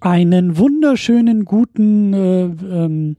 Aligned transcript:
Einen 0.00 0.58
wunderschönen 0.58 1.44
guten 1.44 2.12
äh, 2.12 2.44
ähm, 2.44 3.16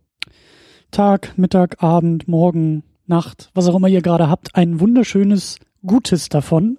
Tag, 0.91 1.37
Mittag, 1.37 1.81
Abend, 1.81 2.27
Morgen, 2.27 2.83
Nacht, 3.05 3.51
was 3.53 3.67
auch 3.67 3.75
immer 3.75 3.87
ihr 3.87 4.01
gerade 4.01 4.29
habt. 4.29 4.55
Ein 4.55 4.79
wunderschönes 4.79 5.59
Gutes 5.85 6.29
davon. 6.29 6.77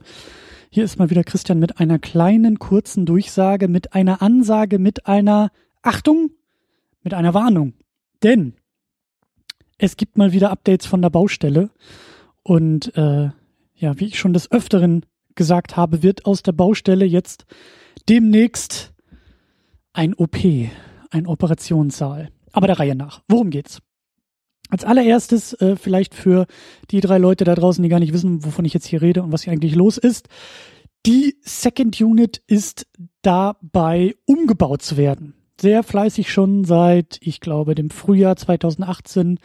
Hier 0.71 0.85
ist 0.85 0.99
mal 0.99 1.11
wieder 1.11 1.25
Christian 1.25 1.59
mit 1.59 1.79
einer 1.81 1.99
kleinen 1.99 2.59
kurzen 2.59 3.07
Durchsage, 3.07 3.69
mit 3.69 3.95
einer 3.95 4.23
Ansage, 4.23 4.79
mit 4.79 5.07
einer 5.07 5.51
Achtung, 5.83 6.31
mit 7.03 7.15
einer 7.15 7.35
Warnung. 7.35 7.75
Denn 8.23 8.55
es 9.79 9.97
gibt 9.97 10.17
mal 10.17 10.33
wieder 10.33 10.51
Updates 10.51 10.87
von 10.87 11.03
der 11.03 11.11
Baustelle 11.11 11.71
und 12.43 12.97
äh, 12.97 13.31
ja, 13.75 14.01
wie 14.01 14.07
ich 14.07 14.19
schon 14.19 14.33
des 14.33 14.51
Öfteren 14.51 15.05
gesagt 15.35 15.77
habe, 15.77 16.03
wird 16.03 16.27
aus 16.27 16.43
der 16.43 16.53
Baustelle 16.53 17.05
jetzt 17.05 17.45
demnächst 18.09 18.94
ein 19.95 20.13
OP, 20.15 20.37
ein 21.11 21.27
Operationssaal. 21.27 22.29
Aber 22.53 22.67
der 22.67 22.79
Reihe 22.79 22.95
nach. 22.95 23.23
Worum 23.29 23.49
geht's? 23.51 23.81
Als 24.69 24.85
allererstes, 24.85 25.55
äh, 25.55 25.77
vielleicht 25.77 26.15
für 26.15 26.47
die 26.91 27.01
drei 27.01 27.19
Leute 27.19 27.45
da 27.45 27.55
draußen, 27.55 27.83
die 27.83 27.89
gar 27.89 28.01
nicht 28.01 28.13
wissen, 28.13 28.45
wovon 28.45 28.65
ich 28.65 28.75
jetzt 28.75 28.87
hier 28.87 29.01
rede 29.01 29.23
und 29.23 29.33
was 29.33 29.43
hier 29.45 29.53
eigentlich 29.53 29.75
los 29.75 29.99
ist. 29.99 30.29
Die 31.07 31.37
Second 31.43 32.01
Unit 32.01 32.43
ist 32.47 32.87
dabei 33.23 34.15
umgebaut 34.27 34.83
zu 34.83 34.97
werden. 34.97 35.35
Sehr 35.61 35.83
fleißig 35.83 36.33
schon 36.33 36.65
seit, 36.65 37.19
ich 37.21 37.41
glaube, 37.41 37.75
dem 37.75 37.91
Frühjahr 37.91 38.37
2018 38.37 39.39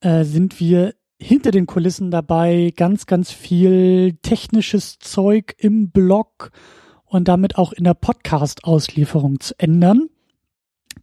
äh, 0.00 0.24
sind 0.24 0.60
wir 0.60 0.94
hinter 1.20 1.50
den 1.50 1.66
Kulissen 1.66 2.10
dabei, 2.10 2.72
ganz, 2.76 3.06
ganz 3.06 3.32
viel 3.32 4.18
technisches 4.22 4.98
Zeug 5.00 5.54
im 5.58 5.90
Blog 5.90 6.52
und 7.08 7.28
damit 7.28 7.56
auch 7.56 7.72
in 7.72 7.84
der 7.84 7.94
Podcast-Auslieferung 7.94 9.40
zu 9.40 9.54
ändern. 9.58 10.08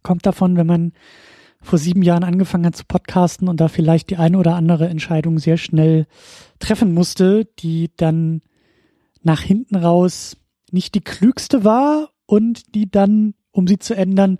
Kommt 0.02 0.26
davon, 0.26 0.56
wenn 0.56 0.66
man 0.66 0.92
vor 1.60 1.78
sieben 1.78 2.02
Jahren 2.02 2.24
angefangen 2.24 2.66
hat 2.66 2.76
zu 2.76 2.84
podcasten 2.86 3.48
und 3.48 3.60
da 3.60 3.68
vielleicht 3.68 4.10
die 4.10 4.16
eine 4.16 4.38
oder 4.38 4.54
andere 4.54 4.88
Entscheidung 4.88 5.38
sehr 5.38 5.56
schnell 5.56 6.06
treffen 6.58 6.94
musste, 6.94 7.46
die 7.58 7.90
dann 7.96 8.42
nach 9.22 9.40
hinten 9.40 9.76
raus 9.76 10.36
nicht 10.70 10.94
die 10.94 11.00
klügste 11.00 11.64
war 11.64 12.10
und 12.26 12.74
die 12.74 12.90
dann, 12.90 13.34
um 13.50 13.66
sie 13.66 13.78
zu 13.78 13.94
ändern, 13.94 14.38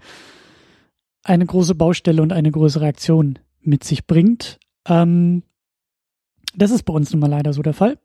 eine 1.24 1.46
große 1.46 1.74
Baustelle 1.74 2.22
und 2.22 2.32
eine 2.32 2.50
große 2.50 2.80
Reaktion 2.80 3.38
mit 3.60 3.82
sich 3.82 4.06
bringt. 4.06 4.60
Ähm, 4.86 5.42
das 6.54 6.70
ist 6.70 6.84
bei 6.84 6.92
uns 6.94 7.12
nun 7.12 7.20
mal 7.20 7.30
leider 7.30 7.52
so 7.52 7.62
der 7.62 7.74
Fall. 7.74 7.98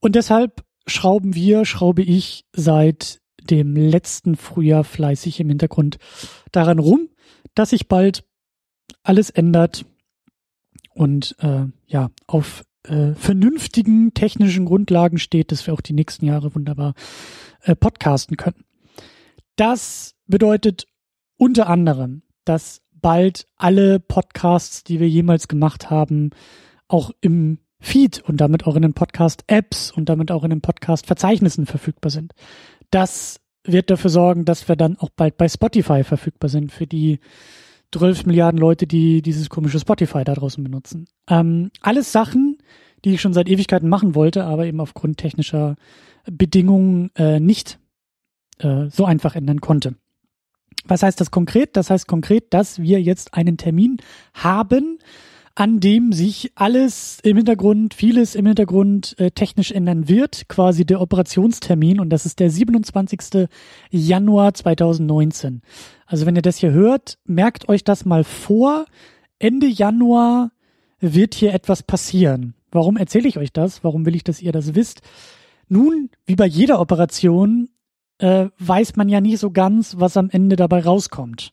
Und 0.00 0.14
deshalb 0.14 0.64
schrauben 0.88 1.34
wir, 1.34 1.64
schraube 1.64 2.02
ich 2.02 2.44
seit 2.52 3.20
dem 3.50 3.76
letzten 3.76 4.36
Frühjahr 4.36 4.84
fleißig 4.84 5.40
im 5.40 5.48
Hintergrund 5.48 5.98
daran 6.52 6.78
rum, 6.78 7.08
dass 7.54 7.70
sich 7.70 7.88
bald 7.88 8.24
alles 9.02 9.30
ändert 9.30 9.86
und 10.94 11.36
äh, 11.40 11.66
ja 11.86 12.10
auf 12.26 12.64
äh, 12.84 13.14
vernünftigen 13.14 14.14
technischen 14.14 14.64
Grundlagen 14.64 15.18
steht, 15.18 15.52
dass 15.52 15.66
wir 15.66 15.74
auch 15.74 15.80
die 15.80 15.92
nächsten 15.92 16.26
Jahre 16.26 16.54
wunderbar 16.54 16.94
äh, 17.62 17.74
podcasten 17.74 18.36
können. 18.36 18.64
Das 19.56 20.14
bedeutet 20.26 20.86
unter 21.36 21.68
anderem, 21.68 22.22
dass 22.44 22.82
bald 22.92 23.46
alle 23.56 24.00
Podcasts, 24.00 24.84
die 24.84 25.00
wir 25.00 25.08
jemals 25.08 25.48
gemacht 25.48 25.90
haben, 25.90 26.30
auch 26.88 27.10
im 27.20 27.58
Feed 27.80 28.20
und 28.20 28.38
damit 28.38 28.66
auch 28.66 28.76
in 28.76 28.82
den 28.82 28.94
Podcast-Apps 28.94 29.90
und 29.92 30.08
damit 30.08 30.30
auch 30.30 30.44
in 30.44 30.50
den 30.50 30.60
Podcast-Verzeichnissen 30.60 31.66
verfügbar 31.66 32.10
sind. 32.10 32.32
Das 32.90 33.40
wird 33.64 33.90
dafür 33.90 34.10
sorgen, 34.10 34.44
dass 34.44 34.68
wir 34.68 34.76
dann 34.76 34.98
auch 34.98 35.10
bald 35.10 35.36
bei 35.36 35.48
Spotify 35.48 36.02
verfügbar 36.04 36.48
sind 36.48 36.72
für 36.72 36.86
die 36.86 37.20
12 37.92 38.26
Milliarden 38.26 38.58
Leute, 38.58 38.86
die 38.86 39.22
dieses 39.22 39.48
komische 39.48 39.80
Spotify 39.80 40.24
da 40.24 40.34
draußen 40.34 40.62
benutzen. 40.62 41.06
Ähm, 41.28 41.70
alles 41.80 42.12
Sachen, 42.12 42.58
die 43.04 43.14
ich 43.14 43.20
schon 43.20 43.32
seit 43.32 43.48
Ewigkeiten 43.48 43.88
machen 43.88 44.14
wollte, 44.14 44.44
aber 44.44 44.66
eben 44.66 44.80
aufgrund 44.80 45.18
technischer 45.18 45.76
Bedingungen 46.30 47.10
äh, 47.14 47.40
nicht 47.40 47.78
äh, 48.58 48.88
so 48.90 49.04
einfach 49.04 49.36
ändern 49.36 49.60
konnte. 49.60 49.94
Was 50.84 51.02
heißt 51.02 51.20
das 51.20 51.30
konkret? 51.30 51.76
Das 51.76 51.90
heißt 51.90 52.06
konkret, 52.06 52.52
dass 52.52 52.80
wir 52.80 53.00
jetzt 53.00 53.34
einen 53.34 53.56
Termin 53.56 53.98
haben, 54.34 54.98
an 55.58 55.80
dem 55.80 56.12
sich 56.12 56.52
alles 56.54 57.18
im 57.24 57.36
Hintergrund, 57.36 57.92
vieles 57.92 58.36
im 58.36 58.46
Hintergrund 58.46 59.18
äh, 59.18 59.32
technisch 59.32 59.72
ändern 59.72 60.08
wird, 60.08 60.48
quasi 60.48 60.86
der 60.86 61.00
Operationstermin 61.00 61.98
und 61.98 62.10
das 62.10 62.26
ist 62.26 62.38
der 62.38 62.48
27. 62.48 63.48
Januar 63.90 64.54
2019. 64.54 65.62
Also 66.06 66.26
wenn 66.26 66.36
ihr 66.36 66.42
das 66.42 66.58
hier 66.58 66.70
hört, 66.70 67.18
merkt 67.24 67.68
euch 67.68 67.82
das 67.82 68.04
mal 68.04 68.22
vor. 68.22 68.84
Ende 69.40 69.66
Januar 69.66 70.52
wird 71.00 71.34
hier 71.34 71.52
etwas 71.52 71.82
passieren. 71.82 72.54
Warum 72.70 72.96
erzähle 72.96 73.26
ich 73.26 73.36
euch 73.36 73.52
das? 73.52 73.82
Warum 73.82 74.06
will 74.06 74.14
ich, 74.14 74.22
dass 74.22 74.40
ihr 74.40 74.52
das 74.52 74.76
wisst? 74.76 75.00
Nun, 75.68 76.08
wie 76.24 76.36
bei 76.36 76.46
jeder 76.46 76.80
Operation, 76.80 77.68
äh, 78.18 78.46
weiß 78.60 78.94
man 78.94 79.08
ja 79.08 79.20
nicht 79.20 79.40
so 79.40 79.50
ganz, 79.50 79.96
was 79.98 80.16
am 80.16 80.30
Ende 80.30 80.54
dabei 80.54 80.84
rauskommt. 80.84 81.50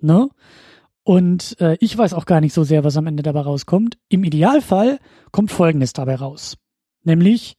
Ne? 0.00 0.28
Und 1.04 1.60
äh, 1.60 1.76
ich 1.80 1.96
weiß 1.96 2.14
auch 2.14 2.24
gar 2.24 2.40
nicht 2.40 2.54
so 2.54 2.64
sehr, 2.64 2.82
was 2.82 2.96
am 2.96 3.06
Ende 3.06 3.22
dabei 3.22 3.40
rauskommt. 3.40 3.98
Im 4.08 4.24
Idealfall 4.24 4.98
kommt 5.30 5.52
Folgendes 5.52 5.92
dabei 5.92 6.16
raus. 6.16 6.56
Nämlich 7.02 7.58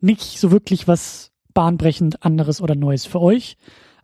nicht 0.00 0.40
so 0.40 0.50
wirklich 0.50 0.88
was 0.88 1.30
bahnbrechend 1.54 2.24
anderes 2.24 2.60
oder 2.60 2.74
Neues 2.74 3.06
für 3.06 3.20
euch. 3.20 3.56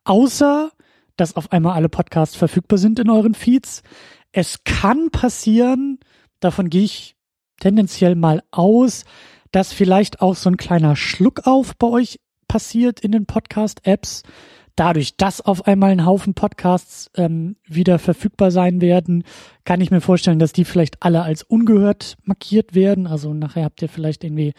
Außer, 0.04 0.70
dass 1.16 1.34
auf 1.34 1.50
einmal 1.50 1.74
alle 1.74 1.88
Podcasts 1.88 2.36
verfügbar 2.36 2.78
sind 2.78 3.00
in 3.00 3.10
euren 3.10 3.34
Feeds. 3.34 3.82
Es 4.30 4.62
kann 4.62 5.10
passieren, 5.10 5.98
davon 6.38 6.70
gehe 6.70 6.84
ich 6.84 7.16
tendenziell 7.58 8.14
mal 8.14 8.44
aus, 8.52 9.04
dass 9.50 9.72
vielleicht 9.72 10.20
auch 10.20 10.36
so 10.36 10.50
ein 10.50 10.56
kleiner 10.56 10.94
Schluck 10.94 11.46
auf 11.46 11.74
bei 11.76 11.88
euch 11.88 12.20
passiert 12.46 13.00
in 13.00 13.10
den 13.10 13.26
Podcast-Apps 13.26 14.22
dadurch, 14.78 15.16
dass 15.16 15.40
auf 15.40 15.66
einmal 15.66 15.90
ein 15.90 16.06
Haufen 16.06 16.34
Podcasts 16.34 17.10
ähm, 17.16 17.56
wieder 17.66 17.98
verfügbar 17.98 18.50
sein 18.50 18.80
werden, 18.80 19.24
kann 19.64 19.80
ich 19.80 19.90
mir 19.90 20.00
vorstellen, 20.00 20.38
dass 20.38 20.52
die 20.52 20.64
vielleicht 20.64 21.02
alle 21.02 21.22
als 21.22 21.42
ungehört 21.42 22.16
markiert 22.24 22.74
werden. 22.74 23.06
Also 23.06 23.34
nachher 23.34 23.64
habt 23.64 23.82
ihr 23.82 23.88
vielleicht 23.88 24.24
irgendwie 24.24 24.54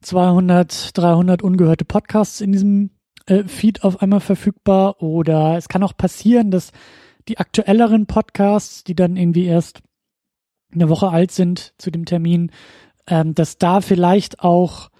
200, 0.00 0.96
300 0.96 1.42
ungehörte 1.42 1.84
Podcasts 1.84 2.40
in 2.40 2.52
diesem 2.52 2.90
äh, 3.26 3.44
Feed 3.44 3.84
auf 3.84 4.00
einmal 4.00 4.20
verfügbar. 4.20 5.02
Oder 5.02 5.56
es 5.56 5.68
kann 5.68 5.82
auch 5.82 5.96
passieren, 5.96 6.50
dass 6.50 6.72
die 7.28 7.38
aktuelleren 7.38 8.06
Podcasts, 8.06 8.84
die 8.84 8.94
dann 8.94 9.16
irgendwie 9.16 9.44
erst 9.44 9.82
eine 10.72 10.88
Woche 10.88 11.10
alt 11.10 11.30
sind 11.30 11.74
zu 11.78 11.90
dem 11.90 12.06
Termin, 12.06 12.50
ähm, 13.06 13.34
dass 13.34 13.58
da 13.58 13.80
vielleicht 13.80 14.40
auch 14.40 14.90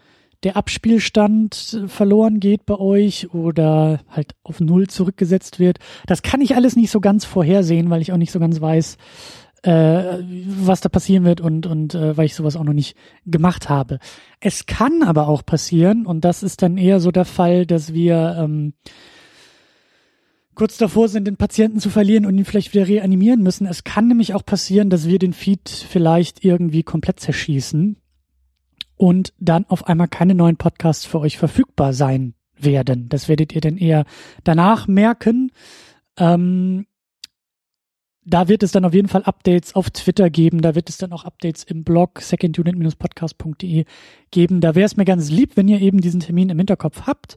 der 0.44 0.56
Abspielstand 0.56 1.84
verloren 1.86 2.38
geht 2.38 2.66
bei 2.66 2.78
euch 2.78 3.32
oder 3.32 4.00
halt 4.08 4.34
auf 4.42 4.60
Null 4.60 4.88
zurückgesetzt 4.88 5.58
wird. 5.58 5.78
Das 6.06 6.22
kann 6.22 6.42
ich 6.42 6.54
alles 6.54 6.76
nicht 6.76 6.90
so 6.90 7.00
ganz 7.00 7.24
vorhersehen, 7.24 7.90
weil 7.90 8.02
ich 8.02 8.12
auch 8.12 8.18
nicht 8.18 8.30
so 8.30 8.38
ganz 8.38 8.60
weiß, 8.60 8.98
äh, 9.62 10.18
was 10.46 10.82
da 10.82 10.90
passieren 10.90 11.24
wird 11.24 11.40
und, 11.40 11.66
und 11.66 11.94
äh, 11.94 12.16
weil 12.16 12.26
ich 12.26 12.34
sowas 12.34 12.56
auch 12.56 12.64
noch 12.64 12.74
nicht 12.74 12.96
gemacht 13.24 13.70
habe. 13.70 13.98
Es 14.38 14.66
kann 14.66 15.02
aber 15.02 15.28
auch 15.28 15.44
passieren, 15.44 16.04
und 16.04 16.24
das 16.26 16.42
ist 16.42 16.60
dann 16.60 16.76
eher 16.76 17.00
so 17.00 17.10
der 17.10 17.24
Fall, 17.24 17.64
dass 17.64 17.94
wir 17.94 18.36
ähm, 18.38 18.74
kurz 20.54 20.76
davor 20.76 21.08
sind, 21.08 21.26
den 21.26 21.36
Patienten 21.36 21.80
zu 21.80 21.88
verlieren 21.88 22.26
und 22.26 22.36
ihn 22.36 22.44
vielleicht 22.44 22.74
wieder 22.74 22.86
reanimieren 22.86 23.42
müssen. 23.42 23.66
Es 23.66 23.84
kann 23.84 24.08
nämlich 24.08 24.34
auch 24.34 24.44
passieren, 24.44 24.90
dass 24.90 25.08
wir 25.08 25.18
den 25.18 25.32
Feed 25.32 25.70
vielleicht 25.70 26.44
irgendwie 26.44 26.82
komplett 26.82 27.18
zerschießen 27.18 27.96
und 28.96 29.32
dann 29.38 29.64
auf 29.66 29.86
einmal 29.86 30.08
keine 30.08 30.34
neuen 30.34 30.56
Podcasts 30.56 31.04
für 31.04 31.20
euch 31.20 31.38
verfügbar 31.38 31.92
sein 31.92 32.34
werden. 32.56 33.08
Das 33.08 33.28
werdet 33.28 33.54
ihr 33.54 33.60
dann 33.60 33.76
eher 33.76 34.04
danach 34.44 34.86
merken. 34.86 35.50
Ähm, 36.16 36.86
da 38.26 38.48
wird 38.48 38.62
es 38.62 38.72
dann 38.72 38.84
auf 38.84 38.94
jeden 38.94 39.08
Fall 39.08 39.24
Updates 39.24 39.74
auf 39.74 39.90
Twitter 39.90 40.30
geben. 40.30 40.62
Da 40.62 40.74
wird 40.74 40.88
es 40.88 40.96
dann 40.96 41.12
auch 41.12 41.24
Updates 41.24 41.64
im 41.64 41.84
Blog 41.84 42.20
secondunit-podcast.de 42.20 43.84
geben. 44.30 44.60
Da 44.60 44.74
wäre 44.74 44.86
es 44.86 44.96
mir 44.96 45.04
ganz 45.04 45.30
lieb, 45.30 45.56
wenn 45.56 45.68
ihr 45.68 45.80
eben 45.80 46.00
diesen 46.00 46.20
Termin 46.20 46.48
im 46.48 46.58
Hinterkopf 46.58 47.02
habt 47.02 47.36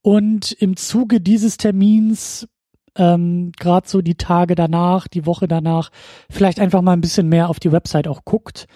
und 0.00 0.52
im 0.52 0.76
Zuge 0.76 1.20
dieses 1.20 1.58
Termins 1.58 2.48
ähm, 2.96 3.52
gerade 3.58 3.88
so 3.88 4.02
die 4.02 4.14
Tage 4.14 4.54
danach, 4.54 5.08
die 5.08 5.26
Woche 5.26 5.48
danach, 5.48 5.90
vielleicht 6.30 6.60
einfach 6.60 6.80
mal 6.80 6.92
ein 6.92 7.00
bisschen 7.00 7.28
mehr 7.28 7.48
auf 7.50 7.60
die 7.60 7.72
Website 7.72 8.08
auch 8.08 8.24
guckt 8.24 8.66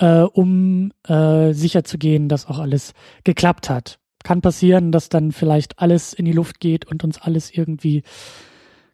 äh, 0.00 0.22
um 0.22 0.92
äh, 1.06 1.52
sicher 1.52 1.84
zu 1.84 1.98
gehen, 1.98 2.28
dass 2.28 2.46
auch 2.46 2.58
alles 2.58 2.94
geklappt 3.24 3.70
hat. 3.70 3.98
Kann 4.24 4.40
passieren, 4.40 4.92
dass 4.92 5.08
dann 5.08 5.32
vielleicht 5.32 5.78
alles 5.78 6.12
in 6.12 6.24
die 6.24 6.32
Luft 6.32 6.60
geht 6.60 6.86
und 6.86 7.04
uns 7.04 7.20
alles 7.20 7.50
irgendwie 7.50 8.02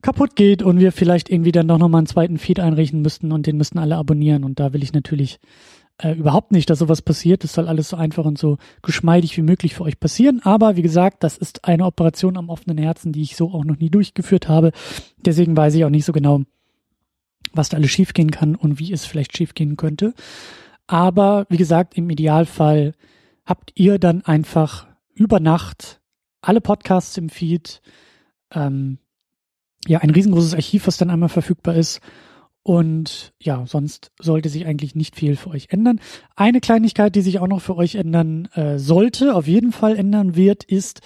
kaputt 0.03 0.37
geht 0.37 0.63
und 0.63 0.79
wir 0.79 0.93
vielleicht 0.93 1.31
irgendwie 1.31 1.53
dann 1.53 1.69
doch 1.69 1.79
nochmal 1.79 2.01
einen 2.01 2.07
zweiten 2.07 2.39
Feed 2.39 2.61
einrichten 2.61 3.03
müssten 3.03 3.33
und 3.33 3.47
den 3.47 3.57
müssten 3.57 3.79
alle 3.79 3.97
abonnieren. 3.97 4.45
Und 4.45 4.61
da 4.61 4.73
will 4.73 4.83
ich 4.83 4.93
natürlich 4.93 5.41
äh, 5.99 6.13
überhaupt 6.13 6.53
nicht, 6.53 6.71
dass 6.71 6.79
sowas 6.79 7.03
passiert. 7.03 7.43
Das 7.43 7.53
soll 7.53 7.69
alles 7.69 7.89
so 7.89 7.97
einfach 7.97 8.25
und 8.25 8.39
so 8.39 8.59
geschmeidig 8.83 9.37
wie 9.37 9.43
möglich 9.43 9.75
für 9.75 9.85
euch 9.85 9.99
passieren. 9.99 10.41
Aber 10.45 10.77
wie 10.77 10.83
gesagt, 10.83 11.25
das 11.25 11.37
ist 11.37 11.65
eine 11.65 11.87
Operation 11.87 12.37
am 12.37 12.51
offenen 12.51 12.79
Herzen, 12.79 13.13
die 13.13 13.23
ich 13.23 13.37
so 13.37 13.51
auch 13.51 13.65
noch 13.65 13.79
nie 13.79 13.91
durchgeführt 13.91 14.49
habe. 14.49 14.73
Deswegen 15.25 15.57
weiß 15.57 15.75
ich 15.75 15.85
auch 15.85 15.91
nicht 15.91 16.05
so 16.05 16.13
genau, 16.13 16.43
was 17.53 17.69
da 17.69 17.77
alles 17.77 17.91
schiefgehen 17.91 18.31
kann 18.31 18.55
und 18.55 18.79
wie 18.79 18.93
es 18.93 19.07
vielleicht 19.07 19.37
schiefgehen 19.37 19.77
könnte. 19.77 20.15
Aber 20.87 21.47
wie 21.49 21.57
gesagt, 21.57 21.97
im 21.97 22.09
Idealfall 22.11 22.95
habt 23.45 23.73
ihr 23.75 23.99
dann 23.99 24.23
einfach 24.23 24.87
über 25.15 25.41
Nacht 25.41 26.01
alle 26.41 26.61
Podcasts 26.61 27.17
im 27.17 27.29
Feed, 27.29 27.81
ähm, 28.55 28.99
ja, 29.87 29.99
ein 29.99 30.11
riesengroßes 30.11 30.55
Archiv, 30.55 30.87
was 30.87 30.97
dann 30.97 31.11
einmal 31.11 31.29
verfügbar 31.29 31.75
ist 31.75 32.01
und 32.67 33.33
ja, 33.41 33.65
sonst 33.67 34.11
sollte 34.21 34.49
sich 34.49 34.67
eigentlich 34.67 34.97
nicht 34.97 35.15
viel 35.15 35.37
für 35.37 35.51
euch 35.51 35.69
ändern. 35.71 36.01
Eine 36.35 36.61
Kleinigkeit, 36.61 37.15
die 37.15 37.21
sich 37.21 37.39
auch 37.39 37.47
noch 37.47 37.61
für 37.61 37.77
euch 37.77 37.95
ändern 37.95 38.47
äh, 38.55 38.79
sollte, 38.79 39.37
auf 39.37 39.47
jeden 39.47 39.71
Fall 39.71 39.97
ändern 39.97 40.35
wird, 40.35 40.65
ist, 40.65 41.01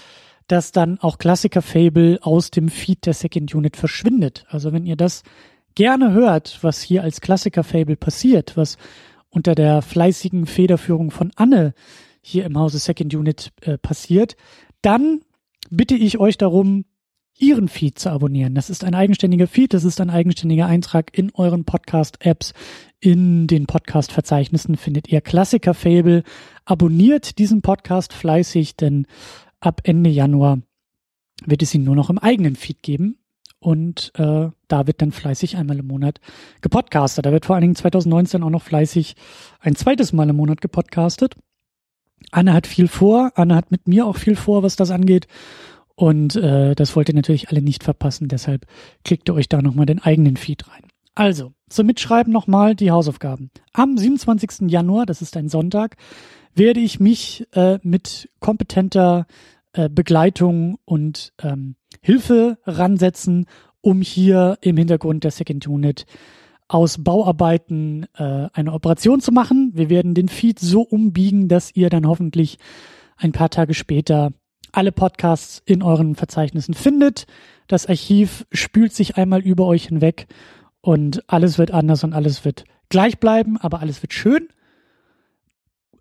dass 0.46 0.72
dann 0.72 0.98
auch 1.00 1.18
Klassiker 1.18 1.60
Fable 1.60 2.18
aus 2.22 2.50
dem 2.50 2.70
Feed 2.70 3.04
der 3.04 3.12
Second 3.12 3.54
Unit 3.54 3.76
verschwindet. 3.76 4.46
Also 4.48 4.72
wenn 4.72 4.86
ihr 4.86 4.96
das 4.96 5.22
gerne 5.74 6.12
hört, 6.12 6.58
was 6.62 6.80
hier 6.80 7.02
als 7.02 7.20
Klassiker 7.20 7.62
Fable 7.62 7.96
passiert, 7.96 8.56
was 8.56 8.78
unter 9.30 9.54
der 9.54 9.82
fleißigen 9.82 10.46
Federführung 10.46 11.10
von 11.10 11.32
Anne 11.36 11.74
hier 12.20 12.44
im 12.44 12.58
Hause 12.58 12.78
Second 12.78 13.14
Unit 13.14 13.52
äh, 13.62 13.78
passiert, 13.78 14.36
dann 14.82 15.20
bitte 15.70 15.94
ich 15.94 16.18
euch 16.18 16.36
darum, 16.36 16.84
Ihren 17.40 17.68
Feed 17.68 17.98
zu 17.98 18.10
abonnieren. 18.10 18.54
Das 18.54 18.68
ist 18.68 18.84
ein 18.84 18.94
eigenständiger 18.94 19.46
Feed, 19.46 19.72
das 19.72 19.84
ist 19.84 19.98
ein 20.00 20.10
eigenständiger 20.10 20.66
Eintrag 20.66 21.16
in 21.16 21.30
euren 21.34 21.64
Podcast-Apps. 21.64 22.52
In 23.00 23.46
den 23.46 23.64
Podcast-Verzeichnissen 23.64 24.76
findet 24.76 25.08
ihr 25.08 25.22
Klassiker 25.22 25.72
Fable. 25.72 26.22
Abonniert 26.66 27.38
diesen 27.38 27.62
Podcast 27.62 28.12
fleißig, 28.12 28.76
denn 28.76 29.06
ab 29.58 29.80
Ende 29.84 30.10
Januar 30.10 30.60
wird 31.46 31.62
es 31.62 31.74
ihn 31.74 31.82
nur 31.82 31.96
noch 31.96 32.10
im 32.10 32.18
eigenen 32.18 32.56
Feed 32.56 32.82
geben. 32.82 33.16
Und 33.60 34.12
äh, 34.16 34.48
da 34.68 34.86
wird 34.86 35.02
dann 35.02 35.12
fleißig 35.12 35.56
einmal 35.56 35.78
im 35.78 35.86
Monat 35.86 36.18
gepodcastet. 36.62 37.26
Da 37.26 37.32
wird 37.32 37.44
vor 37.44 37.54
allen 37.54 37.62
Dingen 37.62 37.76
2019 37.76 38.42
auch 38.42 38.50
noch 38.50 38.62
fleißig 38.62 39.14
ein 39.60 39.76
zweites 39.76 40.12
Mal 40.12 40.30
im 40.30 40.36
Monat 40.36 40.60
gepodcastet. 40.60 41.34
Anne 42.30 42.52
hat 42.54 42.66
viel 42.66 42.88
vor. 42.88 43.32
Anne 43.34 43.54
hat 43.54 43.70
mit 43.70 43.86
mir 43.86 44.06
auch 44.06 44.16
viel 44.16 44.36
vor, 44.36 44.62
was 44.62 44.76
das 44.76 44.90
angeht. 44.90 45.26
Und 46.00 46.34
äh, 46.36 46.74
das 46.74 46.96
wollt 46.96 47.10
ihr 47.10 47.14
natürlich 47.14 47.50
alle 47.50 47.60
nicht 47.60 47.84
verpassen, 47.84 48.28
deshalb 48.28 48.64
klickt 49.04 49.28
ihr 49.28 49.34
euch 49.34 49.50
da 49.50 49.60
nochmal 49.60 49.84
den 49.84 49.98
eigenen 49.98 50.38
Feed 50.38 50.66
rein. 50.66 50.84
Also, 51.14 51.52
zum 51.68 51.86
Mitschreiben 51.86 52.32
nochmal 52.32 52.74
die 52.74 52.90
Hausaufgaben. 52.90 53.50
Am 53.74 53.98
27. 53.98 54.70
Januar, 54.70 55.04
das 55.04 55.20
ist 55.20 55.36
ein 55.36 55.50
Sonntag, 55.50 55.96
werde 56.54 56.80
ich 56.80 57.00
mich 57.00 57.46
äh, 57.52 57.78
mit 57.82 58.30
kompetenter 58.40 59.26
äh, 59.72 59.88
Begleitung 59.88 60.78
und 60.84 61.32
ähm, 61.42 61.76
Hilfe 62.00 62.58
ransetzen, 62.64 63.46
um 63.80 64.02
hier 64.02 64.58
im 64.60 64.76
Hintergrund 64.76 65.24
der 65.24 65.30
Second 65.30 65.66
Unit 65.66 66.06
aus 66.68 67.02
Bauarbeiten 67.02 68.06
äh, 68.16 68.48
eine 68.52 68.72
Operation 68.72 69.20
zu 69.20 69.32
machen. 69.32 69.72
Wir 69.74 69.90
werden 69.90 70.14
den 70.14 70.28
Feed 70.28 70.58
so 70.58 70.82
umbiegen, 70.82 71.48
dass 71.48 71.74
ihr 71.74 71.90
dann 71.90 72.06
hoffentlich 72.06 72.58
ein 73.16 73.32
paar 73.32 73.50
Tage 73.50 73.74
später 73.74 74.32
alle 74.72 74.92
Podcasts 74.92 75.62
in 75.64 75.82
euren 75.82 76.14
Verzeichnissen 76.14 76.74
findet. 76.74 77.26
Das 77.66 77.86
Archiv 77.86 78.46
spült 78.52 78.94
sich 78.94 79.16
einmal 79.16 79.40
über 79.40 79.66
euch 79.66 79.86
hinweg 79.86 80.26
und 80.80 81.24
alles 81.28 81.58
wird 81.58 81.72
anders 81.72 82.04
und 82.04 82.12
alles 82.12 82.44
wird 82.44 82.64
gleich 82.88 83.18
bleiben, 83.18 83.56
aber 83.56 83.80
alles 83.80 84.02
wird 84.02 84.12
schön. 84.12 84.48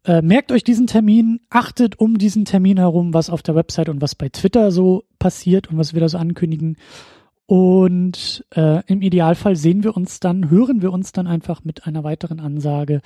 Äh, 0.05 0.21
merkt 0.21 0.51
euch 0.51 0.63
diesen 0.63 0.87
Termin, 0.87 1.41
achtet 1.49 1.99
um 1.99 2.17
diesen 2.17 2.45
Termin 2.45 2.77
herum, 2.77 3.13
was 3.13 3.29
auf 3.29 3.41
der 3.41 3.55
Website 3.55 3.89
und 3.89 4.01
was 4.01 4.15
bei 4.15 4.29
Twitter 4.29 4.71
so 4.71 5.03
passiert 5.19 5.67
und 5.69 5.77
was 5.77 5.93
wir 5.93 6.01
da 6.01 6.09
so 6.09 6.17
ankündigen. 6.17 6.77
Und 7.45 8.45
äh, 8.55 8.83
im 8.85 9.01
Idealfall 9.01 9.55
sehen 9.55 9.83
wir 9.83 9.97
uns 9.97 10.19
dann, 10.19 10.49
hören 10.51 10.81
wir 10.81 10.93
uns 10.93 11.11
dann 11.11 11.25
einfach 11.25 11.63
mit 11.63 11.87
einer 11.87 12.03
weiteren 12.03 12.39
Ansage 12.39 13.01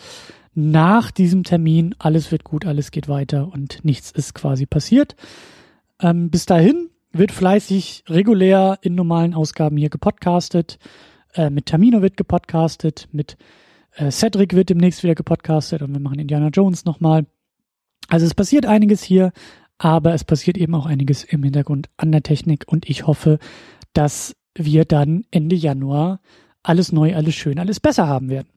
nach 0.53 1.11
diesem 1.11 1.43
Termin. 1.43 1.95
Alles 1.97 2.31
wird 2.31 2.43
gut, 2.43 2.65
alles 2.65 2.91
geht 2.91 3.07
weiter 3.07 3.51
und 3.51 3.85
nichts 3.85 4.11
ist 4.11 4.35
quasi 4.35 4.65
passiert. 4.65 5.15
Ähm, 6.01 6.29
bis 6.29 6.45
dahin 6.45 6.89
wird 7.13 7.31
fleißig 7.31 8.03
regulär 8.09 8.79
in 8.81 8.95
normalen 8.95 9.33
Ausgaben 9.33 9.77
hier 9.77 9.89
gepodcastet. 9.89 10.77
Äh, 11.33 11.49
mit 11.49 11.67
Tamino 11.67 12.01
wird 12.01 12.17
gepodcastet, 12.17 13.07
mit 13.11 13.37
äh, 13.95 14.11
Cedric 14.11 14.53
wird 14.53 14.69
demnächst 14.69 15.03
wieder 15.03 15.15
gepodcastet 15.15 15.81
und 15.81 15.93
wir 15.93 15.99
machen 15.99 16.19
Indiana 16.19 16.49
Jones 16.49 16.85
nochmal. 16.85 17.25
Also 18.07 18.25
es 18.25 18.33
passiert 18.33 18.65
einiges 18.65 19.03
hier, 19.03 19.31
aber 19.77 20.13
es 20.13 20.23
passiert 20.23 20.57
eben 20.57 20.75
auch 20.75 20.85
einiges 20.85 21.23
im 21.23 21.43
Hintergrund 21.43 21.89
an 21.97 22.11
der 22.11 22.23
Technik 22.23 22.65
und 22.67 22.89
ich 22.89 23.07
hoffe, 23.07 23.39
dass 23.93 24.35
wir 24.55 24.85
dann 24.85 25.25
Ende 25.31 25.55
Januar 25.55 26.19
alles 26.63 26.91
neu, 26.91 27.15
alles 27.15 27.35
schön, 27.35 27.59
alles 27.59 27.79
besser 27.79 28.07
haben 28.07 28.29
werden. 28.29 28.47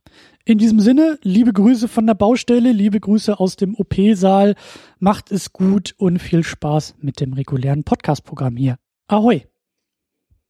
In 0.44 0.58
diesem 0.58 0.78
Sinne, 0.78 1.18
liebe 1.22 1.52
Grüße 1.52 1.88
von 1.88 2.06
der 2.06 2.14
Baustelle, 2.14 2.70
liebe 2.70 3.00
Grüße 3.00 3.40
aus 3.40 3.56
dem 3.56 3.74
OP-Saal. 3.74 4.54
Macht 5.00 5.32
es 5.32 5.52
gut 5.52 5.94
und 5.98 6.20
viel 6.20 6.44
Spaß 6.44 6.94
mit 7.00 7.20
dem 7.20 7.32
regulären 7.32 7.82
Podcast-Programm 7.82 8.56
hier. 8.56 8.76
Ahoi! 9.08 9.42